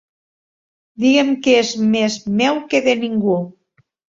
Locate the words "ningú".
3.07-3.39